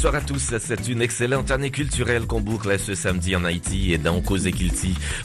[0.00, 3.98] Bonsoir à tous, c'est une excellente année culturelle qu'on boucle ce samedi en Haïti et
[3.98, 4.48] dans Cause.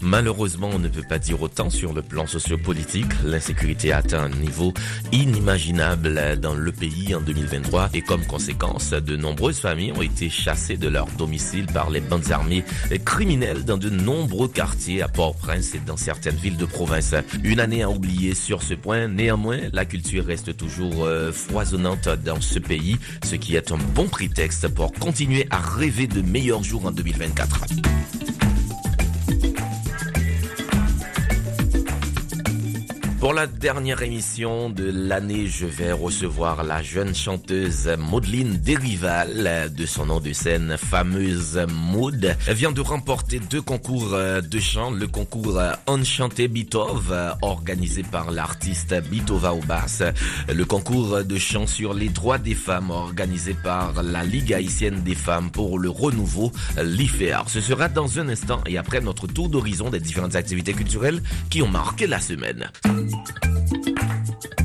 [0.01, 3.05] Malheureusement, on ne peut pas dire autant sur le plan sociopolitique.
[3.23, 4.73] L'insécurité a atteint un niveau
[5.13, 10.75] inimaginable dans le pays en 2023 et comme conséquence, de nombreuses familles ont été chassées
[10.75, 12.65] de leur domicile par les bandes armées
[13.05, 17.15] criminelles dans de nombreux quartiers à Port-au-Prince et dans certaines villes de province.
[17.45, 19.07] Une année à oublier sur ce point.
[19.07, 24.09] Néanmoins, la culture reste toujours euh, foisonnante dans ce pays, ce qui est un bon
[24.09, 27.65] prétexte pour continuer à rêver de meilleurs jours en 2024.
[33.25, 39.85] Pour la dernière émission de l'année, je vais recevoir la jeune chanteuse Maudeline Derival, de
[39.87, 42.37] son nom de scène fameuse Maud.
[42.45, 48.93] Elle vient de remporter deux concours de chant, le concours Enchanté Bitov, organisé par l'artiste
[49.09, 50.03] Bitova Obas,
[50.47, 55.15] le concours de chant sur les droits des femmes, organisé par la Ligue haïtienne des
[55.15, 57.39] femmes pour le renouveau, l'IFER.
[57.47, 61.63] Ce sera dans un instant et après notre tour d'horizon des différentes activités culturelles qui
[61.63, 62.69] ont marqué la semaine.
[63.15, 64.64] ちょっと。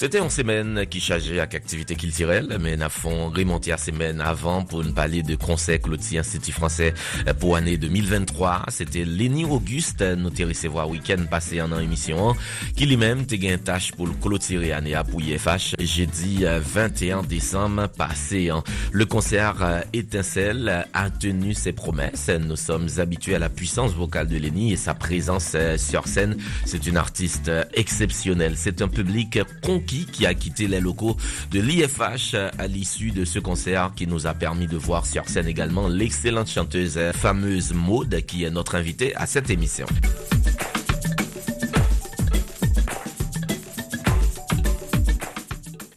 [0.00, 4.62] C'était une semaine qui chargeait avec activité culturelle, mais n'a fond remonté à semaine avant
[4.62, 6.94] pour nous parler de conseil Cloutier Institut français
[7.40, 8.66] pour l'année 2023.
[8.68, 12.36] C'était Lenny Auguste, nous recevoir week-end passé en émission,
[12.76, 15.74] qui lui-même te une tâche pour clôturer année à pour IFH.
[15.80, 18.50] Jeudi 21 décembre passé,
[18.92, 22.30] le concert Étincelle a tenu ses promesses.
[22.40, 26.36] Nous sommes habitués à la puissance vocale de Lenny et sa présence sur scène.
[26.66, 28.52] C'est une artiste exceptionnelle.
[28.54, 29.40] C'est un public
[29.88, 31.16] qui a quitté les locaux
[31.50, 35.48] de l'IFH à l'issue de ce concert qui nous a permis de voir sur scène
[35.48, 39.86] également l'excellente chanteuse fameuse Maude qui est notre invitée à cette émission.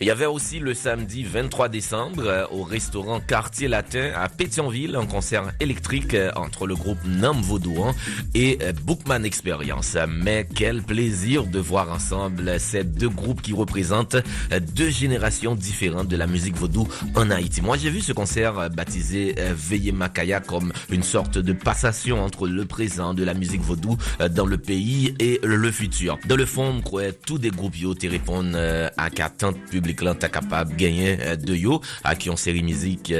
[0.01, 5.05] Il y avait aussi le samedi 23 décembre au restaurant Quartier Latin à Pétionville un
[5.05, 7.93] concert électrique entre le groupe Nam Vaudouan
[8.33, 9.95] et Bookman Experience.
[10.09, 14.17] Mais quel plaisir de voir ensemble ces deux groupes qui représentent
[14.73, 17.61] deux générations différentes de la musique vaudou en Haïti.
[17.61, 22.65] Moi j'ai vu ce concert baptisé Veillez Makaya comme une sorte de passation entre le
[22.65, 23.97] présent de la musique vaudou
[24.31, 26.17] dans le pays et le futur.
[26.25, 28.57] Dans le fond, on croit tous des groupes yo répondent
[28.97, 33.13] à qu'attente publique public là capable gagner de yo à qui on série musique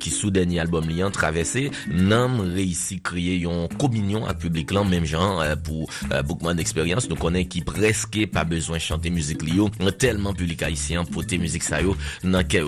[0.00, 5.04] qui sous dernier album liant traversé nam réussi créer un communion à public là même
[5.04, 5.88] genre pour
[6.24, 11.24] beaucoup d'expérience nous connaît qui presque pas besoin chanter musique lio tellement public haïtien pour
[11.24, 11.96] tes musiques ça yo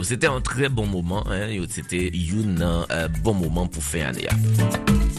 [0.03, 2.11] c'était un très bon moment hein, c'était
[2.61, 4.27] un bon moment pour faire année
[4.89, 5.10] il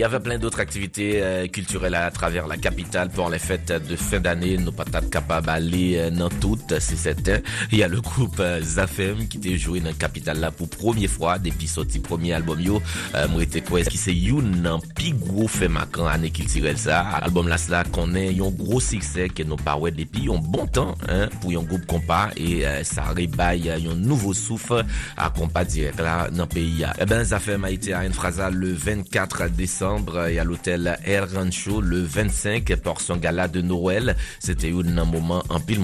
[0.00, 3.96] y avait plein d'autres activités euh, culturelles à travers la capitale pour les fêtes de
[3.96, 4.56] fin d'année.
[4.74, 7.42] Pas capables d'aller euh, dans toutes, si c'était.
[7.70, 10.70] Il y a le groupe euh, Zafem qui était joué dans la capitale là pour
[10.70, 12.80] première fois depuis sorti premier album yo.
[13.14, 13.82] Euh, moi était quoi?
[13.82, 17.00] Qui c'est nan pi gros fait macan année tirait ça?
[17.00, 20.94] Album là cela connaît un gros succès que nous pas ouais depuis un bon temps
[21.10, 24.82] hein pour un groupe compas et ça rébaille un nouveau souffle
[25.18, 26.86] à compas direct là dans le pays.
[26.98, 29.89] Eh ben Zafem a été à une phrase le 24 décembre
[30.28, 34.16] et à l'hôtel Air Rancho le 25 pour son gala de Noël.
[34.38, 35.80] C'était un moment en pile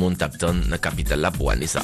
[0.71, 1.83] la capitale année ça.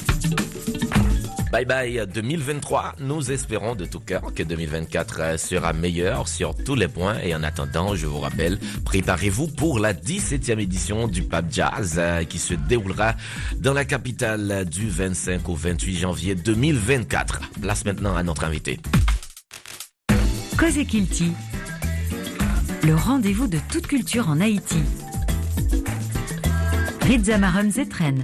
[1.51, 2.95] Bye bye 2023.
[3.01, 7.19] Nous espérons de tout cœur que 2024 sera meilleur sur tous les points.
[7.19, 12.39] Et en attendant, je vous rappelle, préparez-vous pour la 17e édition du Pub Jazz qui
[12.39, 13.15] se déroulera
[13.57, 17.41] dans la capitale du 25 au 28 janvier 2024.
[17.61, 18.79] Place maintenant à notre invité.
[20.87, 21.33] Kilti
[22.85, 24.81] le rendez-vous de toute culture en Haïti.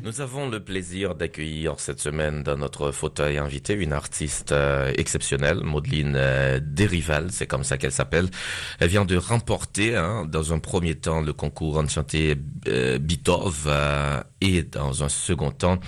[0.03, 5.61] Nous avons le plaisir d'accueillir cette semaine dans notre fauteuil invité une artiste euh, exceptionnelle,
[5.63, 8.29] Maudeline euh, Derival, c'est comme ça qu'elle s'appelle.
[8.79, 12.35] Elle vient de remporter hein, dans un premier temps le concours Enchanté
[12.67, 13.69] euh, Bitov
[14.41, 15.79] et dans un second temps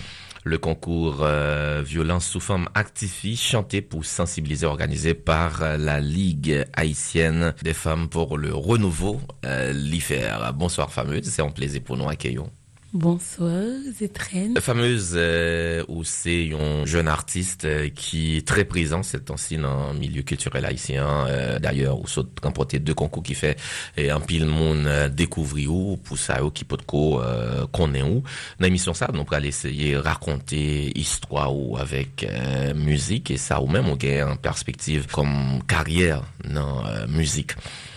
[0.43, 6.65] le concours euh, violence sous forme actifie chanté pour sensibiliser organisé par euh, la Ligue
[6.73, 10.37] haïtienne des femmes pour le renouveau euh, l'IFER.
[10.55, 12.49] Bonsoir fameuse, c'est un plaisir pour nous accueillons.
[12.93, 13.63] Bonsoir,
[13.97, 14.59] Zétrène.
[14.59, 19.93] Fameuse euh, ou c'est un jeune artiste euh, qui est très présent cette temps-ci dans
[19.93, 21.07] le milieu culturel haïtien.
[21.27, 23.57] Euh, D'ailleurs, ou saute remporté deux concours qui fait
[23.95, 28.01] et un pile monde euh, découvrir où pour ça ou qui peut ko euh, connaît
[28.01, 28.23] où.
[28.59, 33.67] Dans l'émission ça, nous allons essayer raconter histoire ou avec euh, musique et ça ou
[33.67, 37.53] même on gagne en perspective comme carrière dans euh, musique.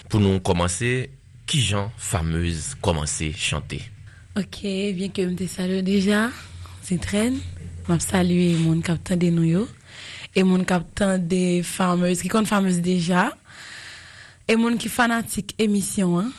[0.09, 1.11] Pour nous commencer,
[1.47, 3.83] qui Jean fameuse commencer chanter?
[4.37, 6.29] Ok, bien que je te salue déjà,
[6.83, 7.39] Zétrène.
[7.89, 9.69] Je salue mon capitaine de nous
[10.35, 13.33] et mon capitaine des fameuses, qui compte fameuses déjà.
[14.49, 16.33] Et mon qui fanatique émission, hein.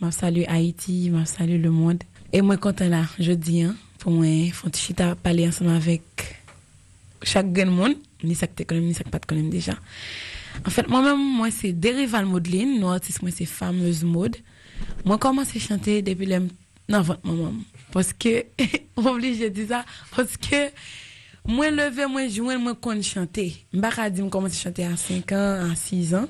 [0.00, 1.98] Je salue Haïti, je salue le monde.
[2.32, 6.02] Et moi content là, je dis, hein, pour moi, faut chita parler ensemble avec
[7.24, 9.74] chaque grand monde, ni ça que tu connais, ni ça que pas connais déjà.
[10.64, 14.36] En fait, moi-même, moi, c'est Dérival Modeline, nous artiste, moi, c'est fameuse mode.
[15.04, 16.38] Moi, commencé à chanter depuis les
[16.88, 17.52] non, votre maman.
[17.92, 18.46] Parce que,
[18.96, 19.84] obligé de dire ça,
[20.14, 20.70] parce que,
[21.44, 23.54] moi, levé, moi, jouer, moi, qu'on chanter.
[23.72, 26.28] M'baka dit, moi, commencé à chanter à 5 ans, à 6 ans.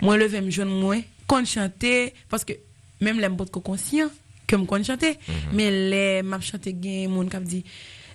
[0.00, 2.54] Moi, levé, me jeune, moi, qu'on chanter, parce que,
[3.00, 4.10] même les m'pot conscient,
[4.46, 5.18] que me qu'on chanter.
[5.52, 7.64] Mais les, m'a chanté, gen, moun kap dit,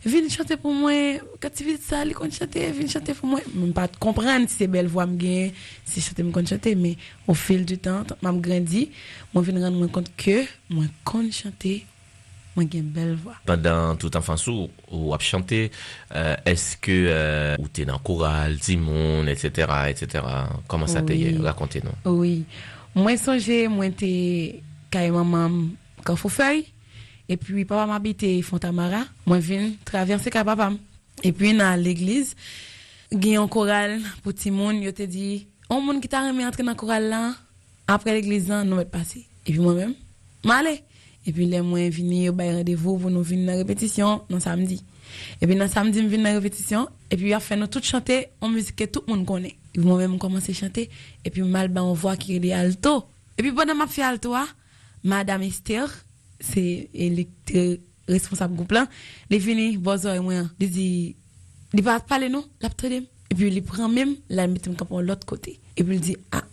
[0.10, 0.92] viens chanter pour moi,
[1.40, 3.40] quand tu vis ça, les qu'on chanter, viens chanter pour moi.
[3.54, 5.52] Même pas comprendre si c'est belle voix, me gen,
[5.86, 6.96] si chanter, me qu'on chanter, mais
[7.28, 8.90] au fil du temps, m'a grandi,
[9.34, 11.86] viens rendre compte que, moi, qu'on chanter,
[12.56, 13.36] moi, j'ai une belle voix.
[13.46, 15.72] pendant toute enfance ou, ou à chanter
[16.16, 20.24] euh, est-ce que euh, ou t'es dans chorale Timon etc etc
[20.68, 21.38] comment ça t'est Oui.
[21.44, 22.46] racontez-nous Oui.
[22.96, 25.66] Moi, songe, moi, t'es, quand maman,
[26.06, 26.66] quand faut feuille.
[27.28, 29.04] Et puis, papa m'habite Fontamara.
[29.26, 30.74] Moi, viens traverser quand papa.
[31.24, 32.36] Et puis, dans l'église,
[33.12, 34.84] il y a un choral pour tout le monde.
[34.84, 37.34] Yo te dit, on monde qui t'a remis entrer dans le choral là,
[37.88, 39.26] après l'église nous mettre passer.
[39.46, 39.94] Et puis, moi-même,
[40.44, 40.84] m'allais.
[41.26, 44.84] Et puis, les moi, venir, au rendez-vous pour nous venir dans la répétition, dans samedi.
[45.42, 46.88] Et puis, dans samedi, je viens dans la répétition.
[47.10, 49.56] Et puis, il a fait nous tout chanter en musique que tout le monde connaît.
[49.74, 50.92] Et moi-même, commencé à chanter.
[51.24, 53.06] Et puis, mal, ben, on voit qu'il est alto.
[53.38, 54.36] Et puis, pendant ma fait alto,
[55.04, 56.05] Madame Esther,
[56.40, 58.88] c'est elle est responsable groupe là,
[59.30, 61.16] est venue, bozo et moi, elle dit,
[61.74, 65.26] il va parler non, la petite Et puis, il prend même, la met pour l'autre
[65.26, 65.60] côté.
[65.76, 66.44] Et puis, il dit, ah,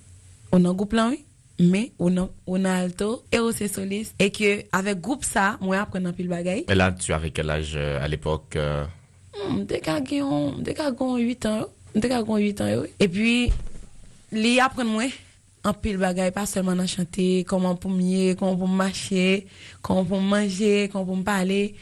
[0.51, 1.25] on a un groupe là, oui.
[1.61, 4.15] Mais on a, on a alto et aussi soliste.
[4.19, 6.65] Et que, avec groupe ça, moi, après, on a pile bagaille.
[6.69, 8.85] et là tu avais quel âge euh, à l'époque euh,
[9.35, 12.89] Hmm, Dès gagne 8 ans, dès gagne 8 ans, oui.
[13.01, 13.51] Et puis,
[14.31, 15.05] li apprend moi
[15.65, 19.47] en pile bagaille, pas seulement à chanter, comment pour mieux, comment pour marcher,
[19.81, 21.75] comment pour manger, comment pour parler.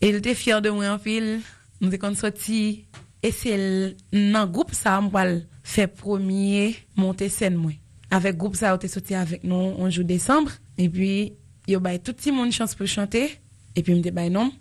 [0.00, 1.40] Et il était fier de moi en pile.
[1.80, 2.84] Nous étions sortis.
[3.22, 5.24] Et c'est dans le groupe ça, moi,
[5.62, 7.72] fait premier monter scène, moi.
[8.10, 10.52] Avec le groupe ça, on était sorti avec nous, on joue décembre.
[10.76, 11.32] Et puis,
[11.66, 13.38] yo bay tout le monde chance pour chanter.
[13.76, 14.52] Et puis, me dit, non.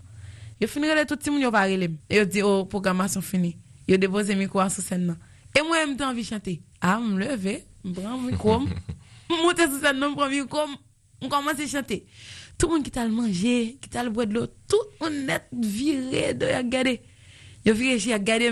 [0.62, 1.90] Yo fini relè tout le monde, pas relè.
[2.10, 3.57] Et yo dit, oh, programmation fini.
[3.88, 5.18] Yo dépose le micro sur scène.
[5.57, 6.62] Et moi, je me envie de chanter.
[6.80, 7.19] Ah, me
[7.83, 10.59] me le micro, monte sur scène, me prends le micro,
[11.21, 12.06] on commence à chanter.
[12.57, 15.25] Tout le monde qui t'a le manger, qui t'a boire de l'eau, tout le monde
[15.25, 17.01] net viré de regarder.
[17.65, 18.51] Yo viré chez regarder.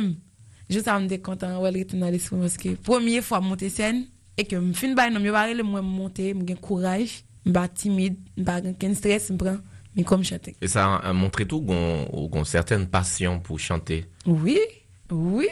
[0.69, 4.06] Juste à me content, ouais, retourner dans l'esprit parce que première fois monter scène
[4.38, 7.68] et que me fin bay non, pas relè moi monter, me gen courage, me pas
[7.68, 9.57] timide, me pas gen stress, me prend
[9.95, 10.56] mais comme chanter.
[10.62, 14.06] et ça a montré tout qu'on qu'on certaine passion pour chanter?
[14.25, 14.60] Oui, oui,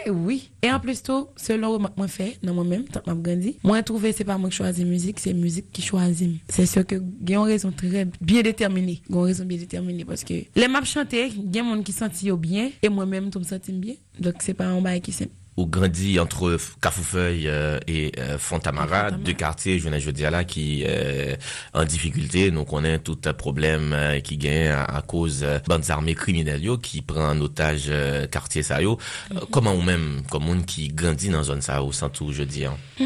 [0.08, 0.52] oui.
[0.62, 4.24] Et en plus, tout, selon moi fait, dans moi-même, tant que grandi, moi, trouvé, c'est
[4.24, 6.40] pas moi qui choisis musique, c'est musique qui choisit.
[6.48, 9.02] C'est sûr que a une raison très bien déterminée.
[9.10, 11.92] A une raison bien déterminée parce que les maps chanter, il y a gens qui
[11.92, 13.96] sentent bien et moi-même, tout me sens bien.
[14.20, 15.32] Donc, c'est pas un bail qui simple.
[15.60, 20.84] Ou grandi entre Cafoufeuille euh, et euh, Fontamara, deux quartiers, je de dire là, qui
[20.88, 21.36] euh,
[21.74, 22.50] en difficulté.
[22.52, 26.16] Donc on a tout un problème euh, qui gagne à, à cause euh, bandes armées
[26.16, 28.98] criminelles qui prend en otage euh, quartier ça yo.
[29.36, 32.44] Euh, comment ou même comme monde qui grandit dans zone ça au sans tout je
[32.44, 32.66] dis.
[32.66, 32.78] hein?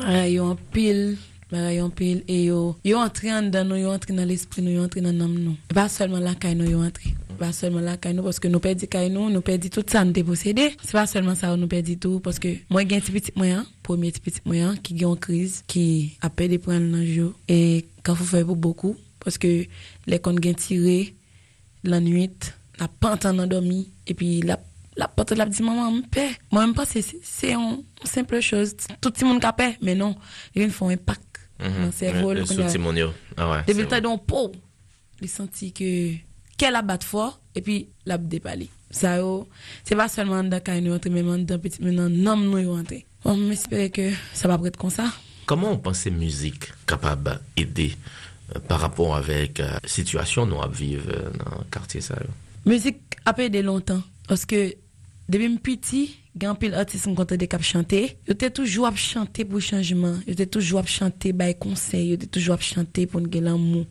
[0.00, 1.16] En pile,
[1.50, 4.62] bah, yo en pile, et yo, yo entré en dedans, nous, yo entré dans l'esprit,
[4.62, 5.56] nous, yo entré dans l'âme, nous.
[5.74, 7.14] Pas seulement la caille, nous, yo entré.
[7.40, 10.04] Pas seulement la caille, nous, parce que nous perdons caille, nous, nous perdons tout ça,
[10.04, 10.76] nous t'es possédé.
[10.82, 13.64] C'est pas seulement ça, nous perdons tout, parce que moi, j'ai un petit petit moyen,
[13.82, 17.32] premier petit petit moyen, qui est en crise, qui a perdu prendre dans le jour,
[17.48, 19.64] et quand faut faire pour beaucoup, parce que
[20.06, 21.14] les comptes gain tiré,
[21.82, 22.28] la nuit,
[22.78, 24.60] la pente en endormi, et puis la
[24.98, 28.76] la porte la dit maman me paix moi même pas c'est c'est une simple chose
[29.00, 30.14] tout le monde paix mais non
[30.54, 32.42] ils font un impact dans le cerveau Le.
[33.36, 33.58] Ah ouais.
[33.66, 34.52] depuis le temps d'un pot
[35.22, 36.12] il senti que
[36.60, 38.68] qu'elle a battu fort et puis l'a dépalé.
[38.90, 39.16] Ça
[39.82, 43.36] c'est pas seulement dans nous entrer mais dans petit mais dans nom nous entrer on
[43.36, 45.10] m'espère que ça va être comme ça.
[45.46, 47.96] Comment on pensait musique capable d'aider
[48.68, 52.16] par rapport avec la situation nous vivre dans le quartier ça.
[52.66, 54.74] Musique a aidé longtemps parce que
[55.30, 60.14] depuis petit, grand pile artiste me des cap chanter, j'étais toujours à chanter pour changement,
[60.26, 63.86] j'étais toujours à chanter by conseil, j'étais toujours à chanter pour nous l'amour.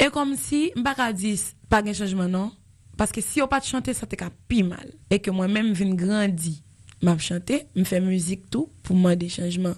[0.00, 0.72] Et comme si
[1.12, 2.50] dire pas de changement non?
[2.96, 6.54] Parce que si on pas chanter ça t'est plus mal et que moi-même viens grandir,
[7.02, 9.74] m'a chanter, me faire musique tout pour moi des changements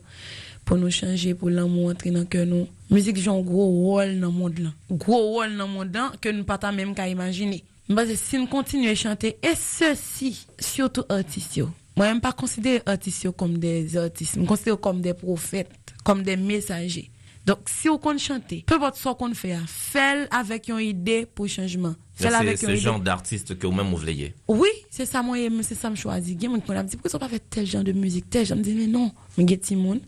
[0.66, 2.66] pour nous changer, pour l'amour entrer dans que nous.
[2.90, 4.72] Musique joue un gros rôle dans le monde.
[4.90, 7.62] Gros rôle dans le monde là que nous pas même qu'à imaginer.
[7.88, 11.60] Que si nous continuons à chanter, et ceci, surtout artistes,
[11.96, 15.70] moi, je ne pas considérer artistes comme des artistes, je considère comme des prophètes,
[16.04, 17.10] comme des messagers.
[17.46, 21.44] Donc, si on compte chanter, peu importe ce qu'on fait, faites avec une idée pour
[21.44, 21.94] le changement.
[22.16, 24.34] C'est ce genre d'artiste que vous-même vous voulez.
[24.48, 26.36] Oui, c'est ça, moi, c'est ça, je choisis.
[26.36, 28.58] Des gens dit, pourquoi pas fait tel genre de musique, tel genre?
[28.58, 30.00] Je me dis, mais non, je suis monde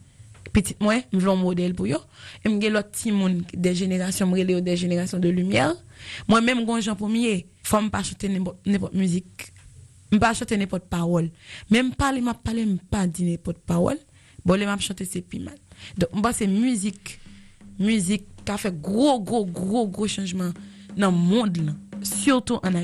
[0.52, 1.96] petit moi je veux un modèle pour eux
[2.44, 5.74] et me l'autre petit monde des générations me des générations de lumière
[6.26, 9.52] moi même quand Jean premier faut pas chanter n'importe musique
[10.12, 11.30] me pas chanter n'importe parole.
[11.70, 13.98] Même parler m'a parler pas dire n'importe parole.
[14.44, 15.56] Bon les m'a chanter c'est plus mal.
[15.96, 17.20] Donc moi c'est musique.
[17.78, 20.50] Musique qui a fait gros gros gros gros changement
[20.96, 22.74] dans le monde surtout en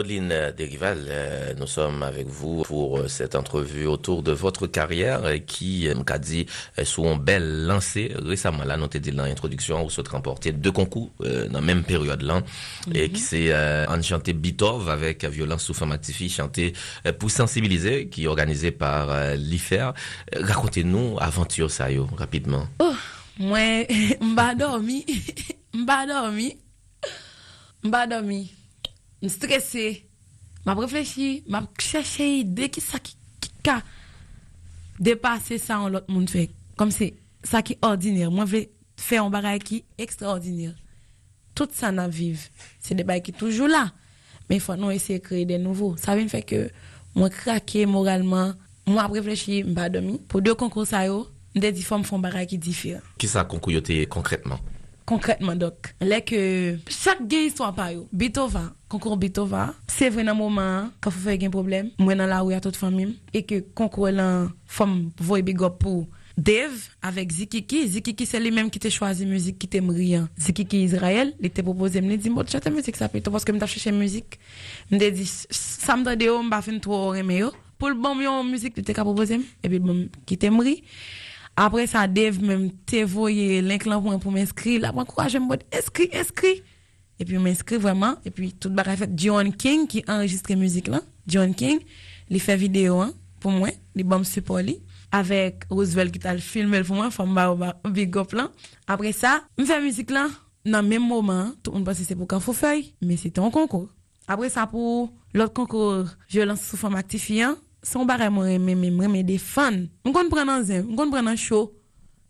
[0.00, 0.20] Haïti
[0.56, 5.88] Derival, euh, nous sommes avec vous pour euh, cette entrevue autour de votre carrière qui,
[6.08, 6.46] m'a dit,
[6.84, 8.64] sous un bel lancé récemment.
[8.64, 12.22] Là, nous dit dans l'introduction, vous souhaitez remporter deux concours euh, dans la même période
[12.22, 12.42] là,
[12.94, 13.12] et mhm.
[13.12, 15.96] qui c'est Enchanté Bitov avec Violence sous femme
[16.28, 16.72] chanté
[17.18, 19.90] pour sensibiliser, qui est organisé par l'IFER.
[20.34, 22.66] Racontez-nous aventure ça, yo, rapidement.
[22.80, 22.92] Oh,
[23.38, 23.86] moi,
[24.20, 25.04] m'ba dormi,
[25.74, 26.56] m'ba dormi,
[27.84, 28.52] m'ba dormi,
[29.26, 30.06] stressé
[30.64, 33.16] m'a réfléchi, m'a cherché idée qui qui,
[33.62, 33.82] qui a
[35.00, 36.50] dépassé ça en l'autre monde fait.
[36.76, 38.30] Comme c'est ça qui est ordinaire.
[38.30, 40.74] Moi, je veux faire un bagage qui est extraordinaire.
[41.54, 42.48] Tout ça n'a vive.
[42.80, 43.92] C'est des bagages qui sont toujours là.
[44.48, 45.96] mais il faut nous essayer de créer des nouveaux.
[45.96, 46.70] Ça veut faire que
[47.14, 48.52] moi craquer moralement,
[48.86, 50.18] moi réfléchir, pas dormi.
[50.28, 53.00] Pour deux concours ça yo, des différentes font bagages qui différents.
[53.18, 53.72] Qui ça concours
[54.08, 54.58] concrètement?
[55.56, 60.90] Donc là que chaque gain histoire par yo bitova concours bitova c'est vrai dans moment
[61.00, 64.10] quand faut faire un problème moi dans la rue à toute famille et que concours
[64.10, 67.88] là femme voy big up pour Dave avec Zikiki.
[67.88, 70.28] Zikiki, c'est lui-même qui t'a choisi musique qui t'aime rien.
[70.38, 73.58] Zikiki Israël, il t'a proposé, il dit, moi, chante musique, ça peut parce que je
[73.66, 74.38] cherché musique.
[74.88, 77.42] Il m'a dit, ça me donne, on va faire trop aimer,
[77.76, 80.38] Pour le bon, musique, il t'a proposé, et puis, bon, qui
[81.60, 84.80] Après ça, Dave même t'es voyé l'inclin pour m'inscrire.
[84.80, 86.62] Là, moi, courage, me inscrit, inscrit.
[87.18, 88.14] Et puis, m'inscrit vraiment.
[88.24, 90.88] Et puis, tout le fait John King qui enregistre musique.
[91.26, 91.80] John King,
[92.30, 93.70] il fait vidéo, hein, pour moi.
[93.96, 94.78] Il bon support lui.
[95.10, 98.52] Avec Roosevelt qui t'a filmé pour moi, femme ba big up là.
[98.86, 100.12] Après ça, me fait musique.
[100.12, 100.30] Dans
[100.64, 103.50] le même moment, tout le monde pense que c'est pour faut feuille, mais c'était un
[103.50, 103.88] concours.
[104.28, 107.56] Après ça, pour l'autre concours, je lance sous forme actifiant
[107.86, 109.86] son barè mwen reme, mwen reme defan.
[110.04, 111.72] Mwen kon pren nan zem, mwen kon pren nan show,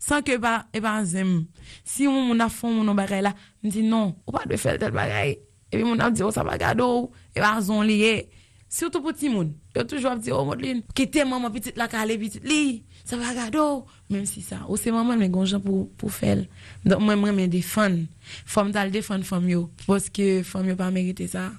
[0.02, 1.36] san ke ba, e ba an zem.
[1.84, 4.60] Si mwen moun a fon moun an barè la, mwen di non, ou pa dwe
[4.60, 5.36] fel tel barè.
[5.68, 8.28] E pi moun ap di, oh, ou sa bagado, e ba zon liye.
[8.72, 11.52] Soutou pou ti moun, yo toujou ap di, oh, ou mod lin, ki te maman
[11.52, 13.84] pitit la kale pitit li, sa bagado.
[14.12, 16.46] Mem si sa, ou se maman mwen gonjan pou, pou fel.
[16.84, 18.02] Don mwen mwen reme defan.
[18.48, 19.66] Fom tal de fan fom yo.
[19.84, 21.50] Poske fom yo pa merite sa.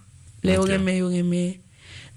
[0.41, 0.57] Le okay.
[0.57, 1.43] yo reme, yo reme.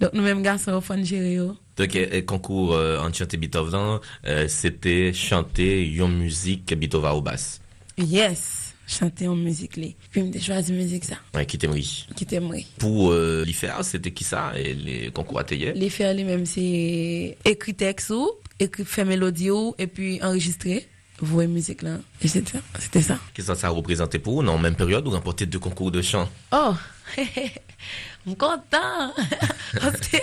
[0.00, 1.50] Dok nou menm gasa yo fon jere yo.
[1.76, 7.60] Donc, le concours euh, en chanter Beethoven, euh, c'était chanter une musique Beethoven au basse.
[7.96, 9.76] Yes, chanter en musique.
[9.76, 9.86] Là.
[10.10, 11.16] Puis, j'ai choisi musique ça.
[11.34, 11.80] Ouais, qui t'aimerait.
[12.14, 12.66] Qui t'aimerait.
[12.78, 15.72] Pour euh, faire, c'était qui ça, et les concours ateliers?
[15.74, 20.86] Les faire, lui-même, c'est écrire texte ou, écrire, faire mélodie ou, et puis enregistrer.
[21.20, 21.98] Vouer musique là.
[22.20, 22.58] Et c'était
[23.00, 23.16] ça.
[23.32, 25.92] Qu'est-ce que ça a représenté pour vous, dans la même période, ou remporter deux concours
[25.92, 26.28] de chant?
[26.50, 26.74] Oh,
[27.16, 28.58] je suis content.
[29.80, 30.16] Parce que.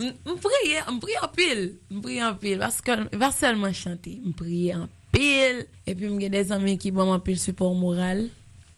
[0.00, 0.06] Je
[3.18, 5.66] pas seulement chanter, je prie en pile.
[5.86, 8.28] Et puis, j'ai des amis qui m'ont un peu support moral.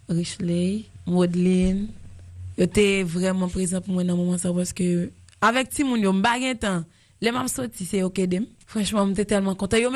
[0.08, 1.88] Richley, Maudline.
[2.58, 6.40] Ils étaient vraiment présents pour moi dans le moment ça parce que, avec Timon, je
[6.40, 6.84] n'ai temps.
[7.20, 8.46] Les mêmes sorties, c'est OK dem.
[8.66, 9.76] Franchement, j'étais tellement content.
[9.76, 9.90] Yo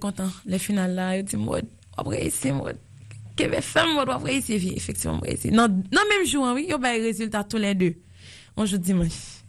[0.00, 0.28] content.
[0.44, 1.64] Les finales là, ils dit Maud,
[2.52, 2.76] Maud.
[4.10, 5.50] Après ici.
[5.50, 7.94] Non, non même jour, oui, yo résultat tous les deux.
[8.56, 9.41] On joue dimanche.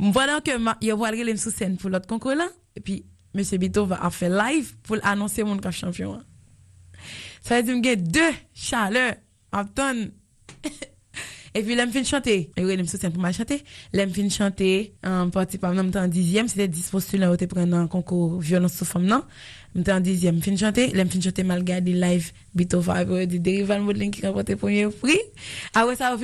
[0.00, 3.84] Voilà que il va aller sur scène pour l'autre concours là et puis monsieur Bito
[3.84, 6.20] va faire live pour annoncer mon champion.
[7.42, 9.14] Ça veut dire que deux chaleurs
[9.54, 10.10] Upton.
[11.52, 12.52] Et puis, l'aime fin chanter.
[12.56, 13.64] Et oui, scène pour m'a chanter.
[13.92, 17.88] L'aime fin chanter, en partie par temps en dixième, c'était 10 postulants qui pris un
[17.88, 19.24] concours violence sous femme, non?
[19.74, 20.88] M'étais en dixième, fin chanter.
[20.88, 24.22] L'aime fin chanter malgré des live, Bito va, du dérival modeling qui
[24.54, 25.18] premier prix.
[25.74, 26.18] Ah ouais, ça va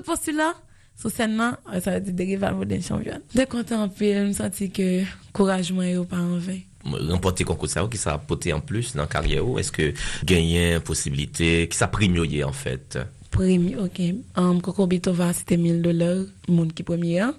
[0.00, 0.52] postulant
[0.96, 4.26] sur scène là ça va être dérivé à modèle champion dès qu'on en peu je
[4.26, 5.02] me senti que
[5.32, 6.58] courage moi est pas en vain.
[6.84, 9.92] Remporter concours ça qui ça a porté en plus dans la carrière est-ce que
[10.24, 12.98] gagner possibilité qui ça prime en fait?
[13.30, 14.00] Prime ok.
[14.36, 17.34] Um, Coco Bitova c'était 1000 dollars monde qui premier hein.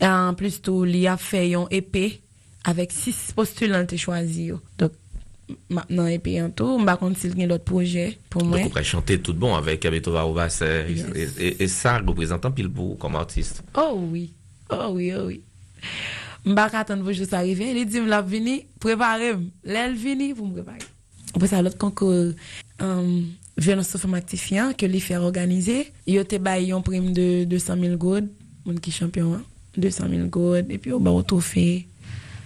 [0.00, 2.20] et en plus tout il a fait un épée
[2.64, 4.92] avec six postulants choisi donc
[5.68, 8.58] maintenant et puis en tout par contre s'il y a d'autres projets pour moi.
[8.58, 13.16] donc on chanter tout bon avec Abeto Varovas et, et, ça représentant pile pour comme
[13.16, 13.62] artiste.
[13.74, 14.32] Oh oui
[14.70, 15.42] oh oui oh oui.
[16.44, 19.32] M'bak attendre pour juste arriver il dit l'a vini préparer
[19.64, 20.78] l'aile vini pour me préparer.
[21.34, 22.32] Après ça l'autre concours
[22.80, 25.92] um, violence femme actifiant que les faire organiser.
[26.06, 28.28] Il y a un prime de 200 000 gold
[28.64, 29.40] mon qui champion
[29.76, 31.86] 200 000 gold et puis on va au trophée.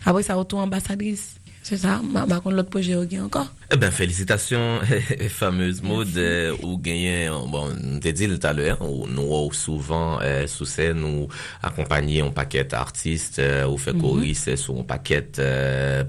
[0.04, 3.46] Après ça retour ambassadrice Se sa, bakon lot proje ou gen ankon.
[3.70, 4.82] E ben, felicitasyon,
[5.30, 6.16] fameuse mod,
[6.58, 7.70] ou genyen, bon,
[8.02, 10.18] te dil taler, ou nou euh, ou souvan
[10.50, 11.28] sou sen ou
[11.64, 15.38] akompanyen euh, ou paket artist, ou fe koris sou ou paket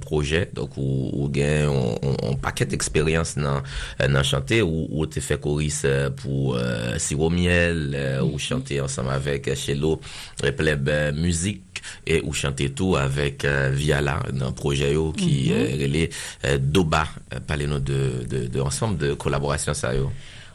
[0.04, 6.58] proje, ou gen, ou paket eksperyans nan chante, ou te fe koris euh, pou
[6.98, 7.94] siro miel,
[8.26, 10.00] ou chante ansam avek chelo,
[10.42, 11.73] pleb muzik,
[12.06, 17.08] et ou chanter tout avec Viala, dans projet qui, qui mm Doba.
[17.48, 19.92] Parlez-nous de, de, de, ensemble de collaboration ça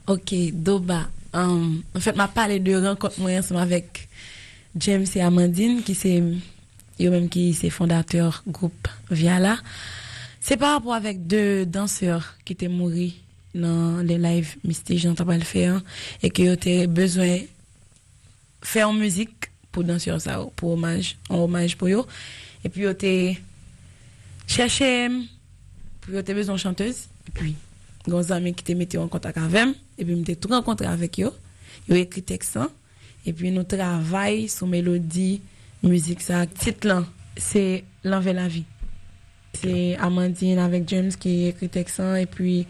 [0.07, 1.09] Ok, Doba.
[1.35, 4.09] Um, en fait, m'a parlé de rencontre moi ensemble avec
[4.77, 6.23] James et Amandine, qui c'est
[7.01, 9.59] eux même qui c'est fondateur groupe Viala.
[10.41, 13.13] C'est par rapport avec deux danseurs qui étaient morts
[13.55, 15.83] dans les lives Mystique Jean faire
[16.23, 17.47] et qui ont besoin de
[18.63, 22.07] faire musique pour danseurs ça pour hommage en hommage pour eux
[22.65, 23.37] et puis ils ont
[24.47, 25.09] cherché
[26.01, 27.05] pour avoir besoin de chanteuse.
[27.29, 27.55] Et puis,
[28.07, 29.75] des amis qui te en contact avec eux.
[29.99, 31.33] Et puis, je tout rencontré avec eux.
[31.89, 32.57] Ils ont écrit texte.
[32.57, 32.71] Hein.
[33.27, 35.43] Et puis nous travaillons sur mélodie,
[35.83, 36.47] musique, ça.
[36.47, 37.05] Titre
[37.37, 38.65] c'est L'envers la vie.
[39.53, 42.67] C'est Amandine avec James qui écrit texte et puis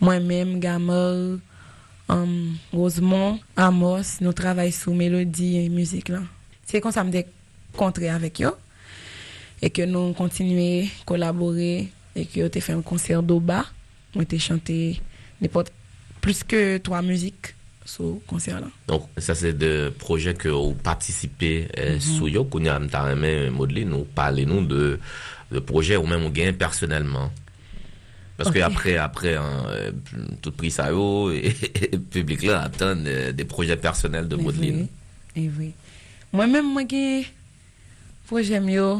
[0.00, 1.38] moi-même, Gamel,
[2.08, 6.20] um, Rosemont, Amos, nous travaillons sur mélodie et musique là.
[6.70, 8.54] C'est comme ça me décontrer avec eux
[9.60, 13.66] et que nous continuons à collaborer et que tu fait un concert d'Oba,
[14.14, 15.00] on a chanté
[16.20, 18.68] plus que trois musiques sur concert là.
[18.86, 22.16] Donc ça c'est des projets que vous participez euh, mm -hmm.
[22.16, 25.00] sur yo qu'on a modelé nous parler nous de
[25.50, 27.30] de projets ou même on gagne personnellement.
[28.36, 28.60] Parce okay.
[28.60, 29.66] que après après hein,
[30.40, 31.48] tout prix ça et,
[31.82, 34.78] et le public là attend des, des projets personnels de modeling.
[34.82, 35.42] Oui.
[35.42, 35.72] Et oui.
[36.32, 37.26] Moi-même moi j'ai
[38.26, 38.96] projet mieux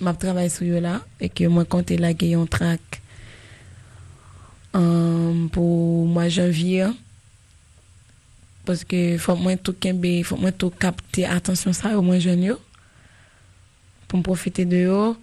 [0.00, 2.80] m'a travaillé sur là et que moi compter la un track
[4.72, 6.86] um, pour mois janvier
[8.64, 12.18] parce que faut moi tout kembe faut moi tout capter attention ça au moins
[14.06, 15.16] pour profiter de eux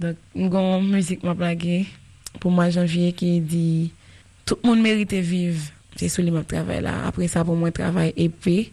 [0.00, 1.86] donc une musique m'a plagué
[2.40, 3.92] pour mois janvier qui dit
[4.44, 5.62] tout le monde mérite vivre.
[5.96, 7.06] C'est sur le travail là.
[7.06, 8.72] Après ça pour moi travail épée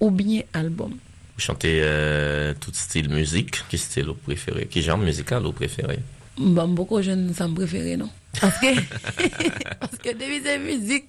[0.00, 0.90] ou bien album.
[1.36, 3.56] Vous chantez euh, tout style musique.
[3.68, 4.68] Quel style vous préférez?
[4.70, 5.98] Quel genre musical vous préférez?
[6.36, 8.10] Bon beaucoup de jeunes ça me préféré non?
[8.40, 8.74] Parce que
[9.80, 11.04] parce que depuis cette musique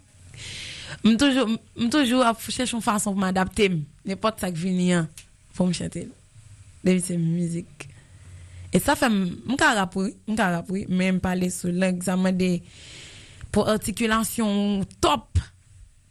[1.03, 3.71] je toujours je toujours à chercher une façon pour m'adapter.
[4.05, 5.07] N'importe ça qui vient
[5.53, 6.07] pour me chanter.
[6.83, 7.89] Depuis cette musique.
[8.73, 12.61] Et ça fait mon carapouille mon carapouille même parler sur l'examen des
[13.51, 15.25] pour articulation top.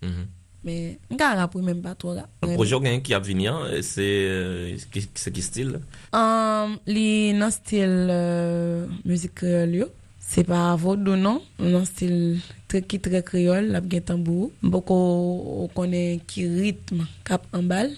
[0.02, 0.26] Mm -hmm.
[0.64, 4.76] Mais mon carapouille même pas trop là un projet qui a venir c'est
[5.14, 5.80] c'est qui style?
[6.12, 9.88] Um, les non style euh, musique créole.
[10.18, 11.42] C'est pas vaudou non?
[11.58, 14.50] Non style très qui très créole la bien tambour.
[14.62, 17.92] Beaucoup on connaît qui rythme cap en balle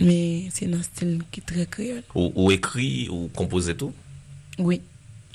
[0.00, 2.02] mais c'est un style qui très créole.
[2.14, 3.92] Ou, ou écrit ou composé tout?
[4.58, 4.80] Oui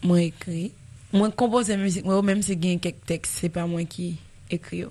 [0.03, 0.71] moi écrit.
[1.13, 4.17] Moi composer musique moi même si gagne quelques textes c'est pas moi qui
[4.49, 4.85] écrit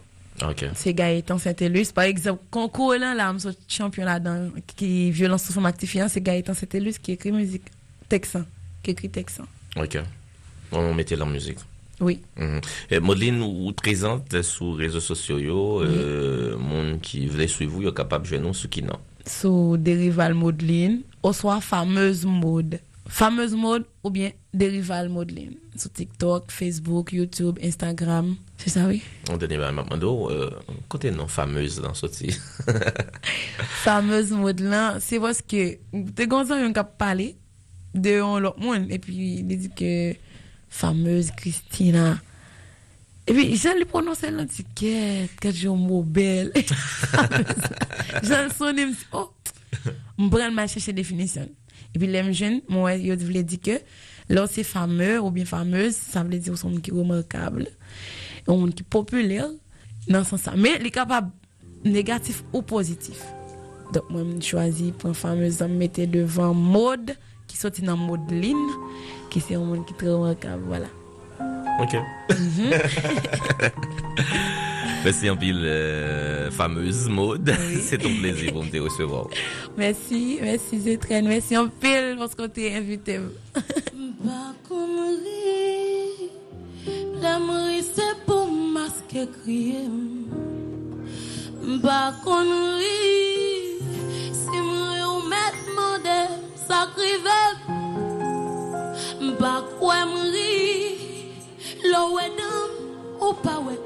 [0.48, 5.44] OK c'est Gaëtan Saint-Élus par exemple concours là là je champion là dans qui violence
[5.44, 7.64] sous forme actifiant c'est Gaëtan Saint-Élus qui écrit musique
[8.08, 8.38] texte
[8.82, 9.40] qui écrit texte
[9.76, 9.98] OK
[10.72, 11.58] on mettait la musique.
[12.00, 12.20] Oui.
[12.36, 13.00] Mm -hmm.
[13.00, 15.86] Modeline, vous présente sur les réseaux sociaux, oui.
[15.90, 18.98] euh, monde qui voulait suivre vous, est capable de jouer nous, ce qui non.
[19.26, 22.80] Sur Dérival Modeline, ou soit fameuse mode.
[23.10, 28.36] fameuse mode ou bien derival modeling sur TikTok, Facebook, YouTube, Instagram.
[28.56, 29.02] C'est ça, oui?
[29.28, 29.96] On donne ma maman
[30.30, 30.50] euh,
[30.88, 32.30] côté non fameuse dans sorti.
[33.82, 37.36] fameuse modeling, c'est parce que de gonzan yon kap parlé
[37.94, 40.14] de l'autre monde et puis il dit que
[40.68, 42.18] fameuse Christina.
[43.26, 46.52] Et puis, j'ai lui prononcé l'antiquette, que j'ai un mot belle.
[48.24, 49.30] j'en sonne, oh,
[49.84, 51.48] je m'prenne ma chercher définition.
[51.94, 53.80] Et puis, les jeunes, moi, je voulais dire que,
[54.28, 57.66] lorsque c'est fameux ou bien fameuse, ça veut dire qui est remarquable.
[58.46, 59.48] Qui est populaire,
[60.08, 60.54] dans ce sens.
[60.56, 61.30] Mais, il est capable,
[61.84, 63.22] négatif ou positif.
[63.92, 67.16] Donc, moi, je choisis pour fameuse, je mettais devant mode,
[67.48, 68.56] qui sortit dans mode ligne
[69.30, 70.62] qui c'est un monde qui est très remarquable.
[70.66, 70.86] Voilà.
[71.80, 71.94] Ok.
[71.94, 72.80] Mm -hmm.
[75.04, 77.54] Merci en pile, euh, fameuse mode.
[77.58, 77.78] Oui.
[77.82, 79.28] c'est ton plaisir pour me recevoir.
[79.76, 81.26] Merci, merci Zétrène.
[81.26, 83.18] Merci en pile parce que tu es invité.
[87.22, 89.88] L'amour c'est pour masquer crier.
[91.82, 93.78] Ba connerie,
[94.32, 97.80] si moi mettre modèle, sacrifier.
[99.38, 100.96] Ba kwa mri
[101.84, 102.70] Lo we dam
[103.20, 103.76] Ou pa we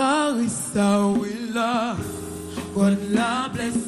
[0.00, 1.52] car il sa ou il
[2.74, 3.79] God la bless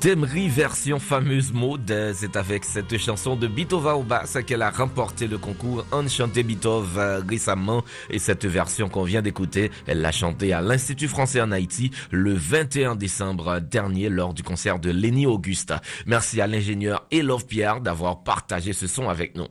[0.00, 5.26] Thèmerie version fameuse mode, c'est avec cette chanson de Bitova au basse qu'elle a remporté
[5.26, 10.54] le concours Enchanté Bitov euh, récemment et cette version qu'on vient d'écouter, elle l'a chantée
[10.54, 15.82] à l'Institut français en Haïti le 21 décembre dernier lors du concert de Lenny Augusta.
[16.06, 19.48] Merci à l'ingénieur Elove Pierre d'avoir partagé ce son avec nous.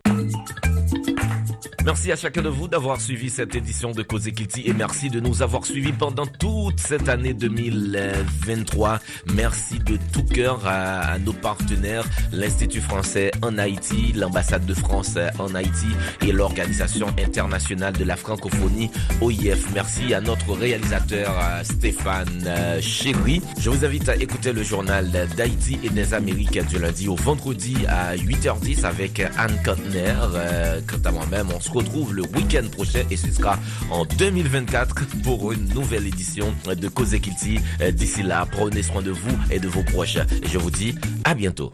[1.89, 5.19] Merci à chacun de vous d'avoir suivi cette édition de Cause Equity et merci de
[5.19, 8.99] nous avoir suivis pendant toute cette année 2023.
[9.33, 15.55] Merci de tout cœur à, nos partenaires, l'Institut français en Haïti, l'ambassade de France en
[15.55, 15.87] Haïti
[16.21, 19.73] et l'Organisation internationale de la francophonie, OIF.
[19.73, 23.41] Merci à notre réalisateur Stéphane euh, Chéry.
[23.57, 27.77] Je vous invite à écouter le journal d'Haïti et des Amériques du lundi au vendredi
[27.87, 30.13] à 8h10 avec Anne Kantner.
[30.79, 33.57] Euh, quant à moi-même, on se retrouve le week-end prochain et ce sera
[33.91, 37.59] en 2024 pour une nouvelle édition de Cause Equity.
[37.93, 40.17] D'ici là, prenez soin de vous et de vos proches.
[40.43, 41.73] Je vous dis à bientôt.